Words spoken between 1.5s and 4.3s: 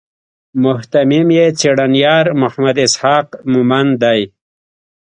څېړنیار محمد اسحاق مومند دی.